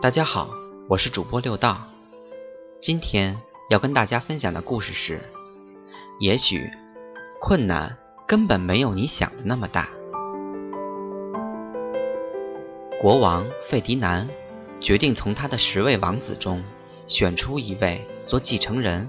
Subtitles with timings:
[0.00, 0.50] 大家好，
[0.88, 1.82] 我是主播六道。
[2.80, 5.20] 今天要跟大家分享的故事是：
[6.18, 6.68] 也许
[7.40, 7.96] 困难
[8.26, 9.88] 根本没有你想的那么大。
[13.00, 14.28] 国王费迪南
[14.80, 16.64] 决定从他的十位王子中
[17.06, 19.08] 选出一位做继承人。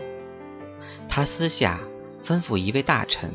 [1.10, 1.80] 他私下
[2.24, 3.34] 吩咐一位大臣，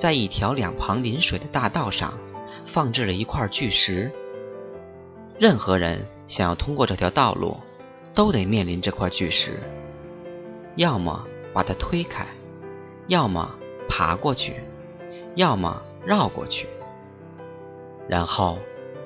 [0.00, 2.18] 在一条两旁临水的大道上
[2.64, 4.10] 放置了一块巨石。
[5.38, 7.58] 任何人想要通过这条道路，
[8.14, 9.60] 都得面临这块巨石，
[10.74, 12.26] 要么把它推开，
[13.08, 13.54] 要么
[13.90, 14.54] 爬过去，
[15.34, 16.66] 要么绕过去。
[18.08, 18.58] 然后，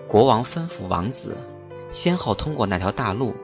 [0.06, 1.38] 国王吩咐王子
[1.90, 3.34] 先后通过那条大路，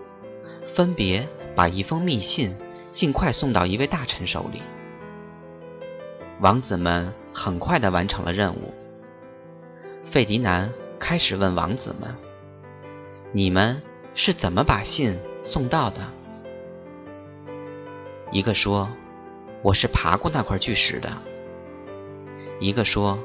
[0.64, 2.56] 分别把一封密信
[2.92, 4.62] 尽快送到一位大臣手里。
[6.40, 8.72] 王子们很快地完成了任务。
[10.02, 12.16] 费迪南开始问王子们。
[13.32, 13.80] 你们
[14.14, 16.00] 是怎么把信送到的？
[18.32, 18.88] 一个说
[19.62, 21.12] ：“我是爬过那块巨石的。”
[22.58, 23.18] 一个说：“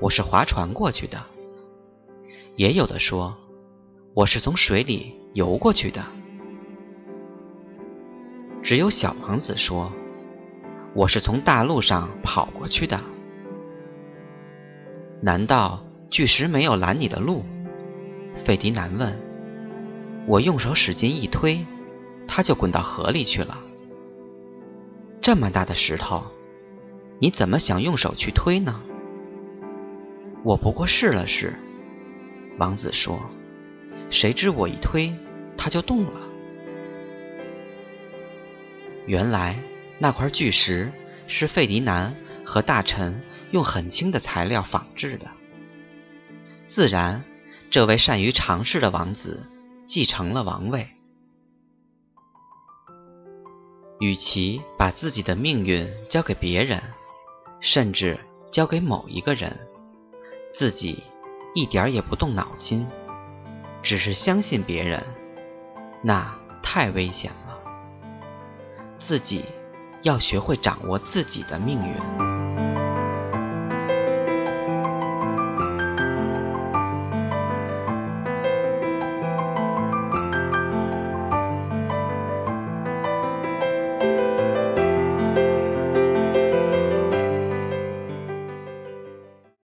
[0.00, 1.24] 我是划船过去的。”
[2.54, 3.36] 也有的说
[4.14, 6.04] ：“我是从水里游过去的。”
[8.62, 9.90] 只有小王子说
[10.94, 13.00] ：“我是从大路上跑过去的。”
[15.20, 17.44] 难道巨石没有拦你的路？
[18.34, 19.18] 费迪南问。
[20.26, 21.64] 我用手使劲一推，
[22.26, 23.58] 它就滚到河里去了。
[25.20, 26.22] 这么大的石头，
[27.18, 28.80] 你怎么想用手去推呢？
[30.44, 31.54] 我不过试了试。
[32.58, 33.18] 王子说
[34.10, 35.12] ：“谁知我一推，
[35.56, 36.20] 它就动了。”
[39.06, 39.58] 原来
[39.98, 40.92] 那块巨石
[41.26, 45.26] 是费迪南和大臣用很轻的材料仿制的。
[46.66, 47.24] 自然，
[47.70, 49.50] 这位善于尝试的王子。
[49.88, 50.86] 继承了王位，
[54.00, 56.82] 与其把自己的命运交给别人，
[57.58, 58.20] 甚至
[58.52, 59.66] 交给某一个人，
[60.52, 61.02] 自己
[61.54, 62.86] 一点也不动脑筋，
[63.82, 65.02] 只是相信别人，
[66.02, 67.58] 那太危险了。
[68.98, 69.42] 自己
[70.02, 72.27] 要学会掌握自己的命运。